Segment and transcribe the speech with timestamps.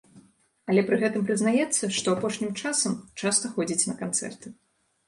[0.71, 4.47] Але пры гэтым прызнаецца, што апошнім часам часта ходзіць на канцэрты.